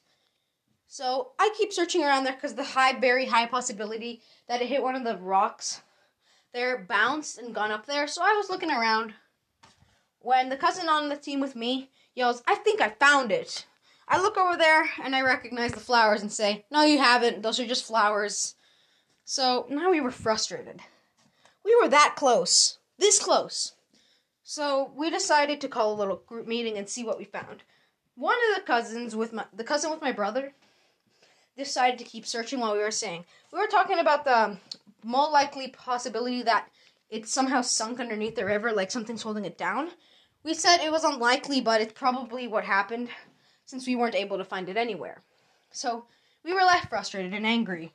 So 0.88 1.30
I 1.38 1.54
keep 1.56 1.72
searching 1.72 2.02
around 2.02 2.24
there 2.24 2.34
because 2.34 2.56
the 2.56 2.64
high, 2.64 2.98
very 2.98 3.26
high 3.26 3.46
possibility 3.46 4.20
that 4.48 4.60
it 4.60 4.66
hit 4.66 4.82
one 4.82 4.96
of 4.96 5.04
the 5.04 5.18
rocks 5.18 5.82
there, 6.52 6.76
bounced 6.76 7.38
and 7.38 7.54
gone 7.54 7.70
up 7.70 7.86
there. 7.86 8.08
So 8.08 8.20
I 8.20 8.34
was 8.36 8.50
looking 8.50 8.72
around 8.72 9.14
when 10.18 10.48
the 10.48 10.56
cousin 10.56 10.88
on 10.88 11.08
the 11.08 11.16
team 11.16 11.38
with 11.38 11.54
me 11.54 11.90
yells, 12.16 12.42
I 12.48 12.56
think 12.56 12.80
I 12.80 12.88
found 12.88 13.30
it. 13.30 13.64
I 14.08 14.20
look 14.20 14.36
over 14.36 14.56
there 14.56 14.90
and 15.02 15.14
I 15.14 15.22
recognize 15.22 15.72
the 15.72 15.80
flowers 15.80 16.22
and 16.22 16.32
say, 16.32 16.64
No, 16.70 16.82
you 16.82 16.98
haven't. 16.98 17.42
Those 17.42 17.60
are 17.60 17.66
just 17.66 17.86
flowers. 17.86 18.54
So 19.24 19.66
now 19.70 19.90
we 19.90 20.00
were 20.00 20.10
frustrated. 20.10 20.80
We 21.64 21.76
were 21.80 21.88
that 21.88 22.14
close. 22.16 22.78
This 22.98 23.18
close. 23.18 23.72
So 24.42 24.92
we 24.96 25.10
decided 25.10 25.60
to 25.60 25.68
call 25.68 25.92
a 25.92 25.98
little 25.98 26.16
group 26.26 26.46
meeting 26.46 26.76
and 26.76 26.88
see 26.88 27.04
what 27.04 27.18
we 27.18 27.24
found. 27.24 27.62
One 28.16 28.36
of 28.50 28.56
the 28.56 28.66
cousins 28.66 29.16
with 29.16 29.32
my 29.32 29.46
the 29.52 29.64
cousin 29.64 29.90
with 29.90 30.02
my 30.02 30.12
brother 30.12 30.52
decided 31.56 31.98
to 31.98 32.04
keep 32.04 32.26
searching 32.26 32.60
while 32.60 32.72
we 32.72 32.80
were 32.80 32.90
saying. 32.90 33.24
We 33.52 33.58
were 33.58 33.66
talking 33.66 33.98
about 33.98 34.24
the 34.24 34.58
more 35.04 35.30
likely 35.30 35.68
possibility 35.68 36.42
that 36.42 36.68
it's 37.10 37.32
somehow 37.32 37.62
sunk 37.62 38.00
underneath 38.00 38.34
the 38.34 38.44
river, 38.44 38.72
like 38.72 38.90
something's 38.90 39.22
holding 39.22 39.44
it 39.44 39.58
down. 39.58 39.90
We 40.44 40.54
said 40.54 40.78
it 40.78 40.90
was 40.90 41.04
unlikely, 41.04 41.60
but 41.60 41.80
it's 41.80 41.92
probably 41.92 42.48
what 42.48 42.64
happened 42.64 43.10
since 43.64 43.86
we 43.86 43.96
weren't 43.96 44.14
able 44.14 44.38
to 44.38 44.44
find 44.44 44.68
it 44.68 44.76
anywhere. 44.76 45.22
So 45.70 46.06
we 46.44 46.52
were 46.52 46.60
left 46.60 46.88
frustrated 46.88 47.32
and 47.32 47.46
angry. 47.46 47.92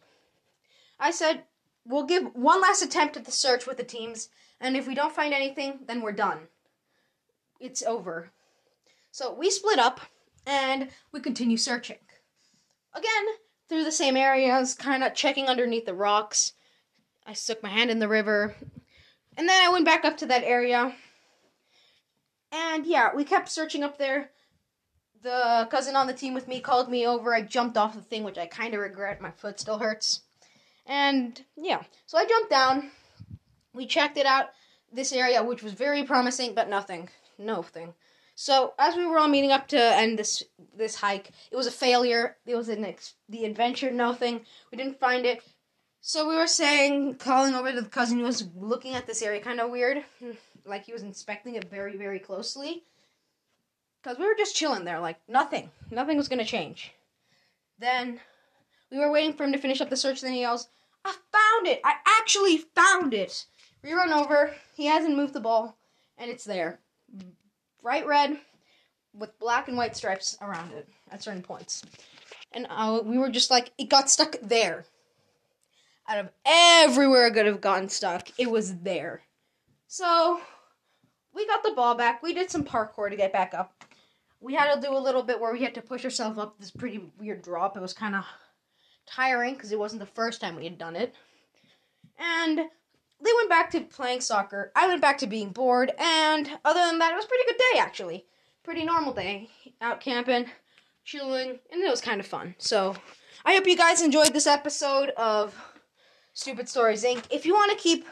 I 0.99 1.11
said, 1.11 1.43
we'll 1.85 2.05
give 2.05 2.35
one 2.35 2.61
last 2.61 2.81
attempt 2.81 3.17
at 3.17 3.25
the 3.25 3.31
search 3.31 3.67
with 3.67 3.77
the 3.77 3.83
teams, 3.83 4.29
and 4.59 4.75
if 4.75 4.87
we 4.87 4.95
don't 4.95 5.15
find 5.15 5.33
anything, 5.33 5.79
then 5.87 6.01
we're 6.01 6.11
done. 6.11 6.47
It's 7.59 7.83
over. 7.83 8.31
So 9.11 9.33
we 9.33 9.49
split 9.49 9.79
up 9.79 10.01
and 10.45 10.89
we 11.11 11.19
continue 11.19 11.57
searching. 11.57 11.97
Again, 12.93 13.25
through 13.69 13.83
the 13.83 13.91
same 13.91 14.15
areas, 14.15 14.73
kind 14.73 15.03
of 15.03 15.13
checking 15.13 15.47
underneath 15.47 15.85
the 15.85 15.93
rocks. 15.93 16.53
I 17.25 17.33
stuck 17.33 17.61
my 17.61 17.69
hand 17.69 17.91
in 17.91 17.99
the 17.99 18.07
river. 18.07 18.55
And 19.35 19.47
then 19.47 19.61
I 19.61 19.71
went 19.71 19.85
back 19.85 20.05
up 20.05 20.17
to 20.17 20.25
that 20.27 20.43
area. 20.43 20.95
And 22.51 22.85
yeah, 22.85 23.09
we 23.13 23.23
kept 23.23 23.49
searching 23.49 23.83
up 23.83 23.97
there. 23.97 24.31
The 25.23 25.67
cousin 25.71 25.95
on 25.95 26.07
the 26.07 26.13
team 26.13 26.33
with 26.33 26.47
me 26.47 26.59
called 26.59 26.89
me 26.89 27.05
over. 27.07 27.33
I 27.33 27.41
jumped 27.41 27.77
off 27.77 27.95
the 27.95 28.01
thing, 28.01 28.23
which 28.23 28.37
I 28.37 28.45
kind 28.45 28.73
of 28.73 28.81
regret. 28.81 29.21
My 29.21 29.31
foot 29.31 29.59
still 29.59 29.79
hurts. 29.79 30.21
And 30.85 31.43
yeah, 31.55 31.83
so 32.05 32.17
I 32.17 32.25
jumped 32.25 32.49
down. 32.49 32.91
We 33.73 33.85
checked 33.85 34.17
it 34.17 34.25
out, 34.25 34.47
this 34.91 35.11
area, 35.11 35.43
which 35.43 35.63
was 35.63 35.73
very 35.73 36.03
promising, 36.03 36.55
but 36.55 36.69
nothing. 36.69 37.09
Nothing. 37.37 37.93
So 38.35 38.73
as 38.77 38.95
we 38.95 39.05
were 39.05 39.17
all 39.17 39.27
meeting 39.27 39.51
up 39.51 39.67
to 39.69 39.79
end 39.79 40.19
this 40.19 40.43
this 40.75 40.95
hike, 40.95 41.31
it 41.51 41.55
was 41.55 41.67
a 41.67 41.71
failure. 41.71 42.37
It 42.45 42.55
was 42.55 42.69
an 42.69 42.85
ex- 42.85 43.15
the 43.27 43.45
adventure, 43.45 43.91
nothing. 43.91 44.41
We 44.71 44.77
didn't 44.77 44.99
find 44.99 45.25
it. 45.25 45.43
So 46.01 46.29
we 46.29 46.35
were 46.35 46.47
saying, 46.47 47.15
calling 47.15 47.55
over 47.55 47.71
to 47.71 47.81
the 47.81 47.89
cousin 47.89 48.19
who 48.19 48.25
was 48.25 48.47
looking 48.55 48.93
at 48.93 49.07
this 49.07 49.21
area, 49.21 49.41
kind 49.41 49.59
of 49.59 49.71
weird, 49.71 50.05
hmm. 50.19 50.31
like 50.65 50.85
he 50.85 50.93
was 50.93 51.01
inspecting 51.01 51.55
it 51.55 51.65
very, 51.69 51.97
very 51.97 52.19
closely. 52.19 52.83
Because 54.01 54.17
we 54.17 54.25
were 54.25 54.35
just 54.37 54.55
chilling 54.55 54.85
there, 54.85 54.99
like 54.99 55.17
nothing, 55.27 55.71
nothing 55.91 56.17
was 56.17 56.27
gonna 56.27 56.45
change. 56.45 56.93
Then 57.79 58.19
we 58.91 58.99
were 58.99 59.11
waiting 59.11 59.33
for 59.33 59.43
him 59.43 59.51
to 59.51 59.57
finish 59.57 59.81
up 59.81 59.89
the 59.89 59.97
search. 59.97 60.21
Then 60.21 60.33
he 60.33 60.41
yells, 60.41 60.69
"I 61.03 61.15
found 61.31 61.67
it! 61.67 61.81
I 61.83 61.95
actually 62.19 62.57
found 62.57 63.13
it!" 63.13 63.45
We 63.83 63.93
run 63.93 64.13
over. 64.13 64.55
He 64.75 64.85
hasn't 64.85 65.17
moved 65.17 65.33
the 65.33 65.39
ball, 65.39 65.77
and 66.17 66.31
it's 66.31 66.45
there 66.45 66.79
bright 67.87 68.05
red 68.05 68.37
with 69.13 69.39
black 69.39 69.69
and 69.69 69.77
white 69.77 69.95
stripes 69.95 70.37
around 70.41 70.73
it 70.73 70.89
at 71.09 71.23
certain 71.23 71.41
points. 71.41 71.83
And 72.51 72.67
uh, 72.69 72.99
we 73.01 73.17
were 73.17 73.29
just 73.29 73.49
like, 73.49 73.71
it 73.77 73.87
got 73.87 74.09
stuck 74.09 74.35
there. 74.41 74.83
Out 76.09 76.17
of 76.17 76.29
everywhere 76.45 77.27
it 77.27 77.33
could 77.33 77.45
have 77.45 77.61
gotten 77.61 77.87
stuck, 77.87 78.27
it 78.37 78.51
was 78.51 78.79
there. 78.79 79.21
So 79.87 80.41
we 81.33 81.47
got 81.47 81.63
the 81.63 81.71
ball 81.71 81.95
back. 81.95 82.21
We 82.21 82.33
did 82.33 82.51
some 82.51 82.65
parkour 82.65 83.09
to 83.09 83.15
get 83.15 83.31
back 83.31 83.53
up. 83.53 83.85
We 84.39 84.53
had 84.53 84.73
to 84.73 84.81
do 84.81 84.95
a 84.95 84.99
little 84.99 85.23
bit 85.23 85.39
where 85.39 85.51
we 85.51 85.63
had 85.63 85.73
to 85.75 85.81
push 85.81 86.03
ourselves 86.03 86.37
up 86.37 86.59
this 86.59 86.71
pretty 86.71 87.01
weird 87.19 87.41
drop. 87.41 87.75
It 87.75 87.81
was 87.81 87.93
kind 87.93 88.15
of 88.15 88.23
tiring 89.07 89.55
because 89.55 89.71
it 89.71 89.79
wasn't 89.79 89.99
the 90.01 90.05
first 90.05 90.41
time 90.41 90.55
we 90.55 90.65
had 90.65 90.77
done 90.77 90.95
it. 90.95 91.15
And 92.19 92.57
they 92.57 93.31
went 93.35 93.49
back 93.49 93.71
to 93.71 93.81
playing 93.81 94.21
soccer. 94.21 94.71
I 94.75 94.87
went 94.87 95.01
back 95.01 95.17
to 95.19 95.27
being 95.27 95.49
bored, 95.49 95.91
and 95.97 96.49
other 96.63 96.79
than 96.79 96.99
that, 96.99 97.13
it 97.13 97.15
was 97.15 97.25
pretty 97.25 97.45
good 97.47 97.57
day 97.57 97.79
actually. 97.79 98.25
Pretty 98.63 98.83
normal 98.83 99.13
day. 99.13 99.49
Out 99.81 100.01
camping, 100.01 100.45
chilling, 101.03 101.59
and 101.71 101.81
it 101.81 101.89
was 101.89 102.01
kind 102.01 102.19
of 102.19 102.27
fun. 102.27 102.55
So, 102.57 102.95
I 103.45 103.53
hope 103.53 103.67
you 103.67 103.77
guys 103.77 104.01
enjoyed 104.01 104.33
this 104.33 104.47
episode 104.47 105.09
of 105.11 105.55
Stupid 106.33 106.67
Stories 106.67 107.03
Inc. 107.03 107.25
If 107.31 107.45
you 107.45 107.53
want 107.53 107.71
to 107.71 107.77
keep 107.77 108.05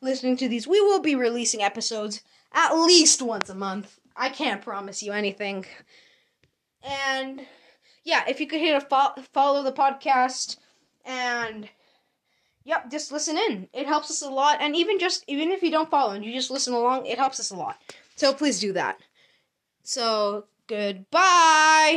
listening 0.00 0.36
to 0.38 0.48
these, 0.48 0.66
we 0.66 0.80
will 0.80 1.00
be 1.00 1.14
releasing 1.14 1.62
episodes 1.62 2.22
at 2.52 2.74
least 2.74 3.22
once 3.22 3.50
a 3.50 3.54
month. 3.54 4.00
I 4.20 4.28
can't 4.28 4.62
promise 4.62 5.02
you 5.02 5.12
anything. 5.12 5.64
And 6.82 7.46
yeah, 8.04 8.24
if 8.28 8.38
you 8.38 8.46
could 8.46 8.60
hit 8.60 8.76
a 8.76 8.80
fo- 8.80 9.20
follow 9.32 9.62
the 9.62 9.72
podcast 9.72 10.58
and 11.04 11.68
Yep, 12.64 12.90
just 12.90 13.10
listen 13.10 13.38
in. 13.38 13.68
It 13.72 13.86
helps 13.86 14.10
us 14.10 14.22
a 14.22 14.28
lot. 14.28 14.58
And 14.60 14.76
even 14.76 14.98
just 14.98 15.24
even 15.26 15.50
if 15.50 15.62
you 15.62 15.70
don't 15.70 15.90
follow 15.90 16.12
and 16.12 16.24
you 16.24 16.32
just 16.32 16.50
listen 16.50 16.74
along, 16.74 17.06
it 17.06 17.18
helps 17.18 17.40
us 17.40 17.50
a 17.50 17.56
lot. 17.56 17.78
So 18.16 18.34
please 18.34 18.60
do 18.60 18.72
that. 18.74 18.98
So 19.82 20.44
goodbye. 20.66 21.88